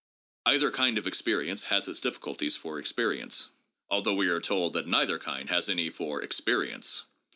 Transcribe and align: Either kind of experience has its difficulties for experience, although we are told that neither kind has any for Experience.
Either 0.47 0.71
kind 0.71 0.97
of 0.97 1.05
experience 1.05 1.65
has 1.65 1.87
its 1.87 1.99
difficulties 1.99 2.57
for 2.57 2.79
experience, 2.79 3.51
although 3.87 4.15
we 4.15 4.29
are 4.29 4.41
told 4.41 4.73
that 4.73 4.87
neither 4.87 5.19
kind 5.19 5.49
has 5.51 5.69
any 5.69 5.91
for 5.91 6.23
Experience. 6.23 7.03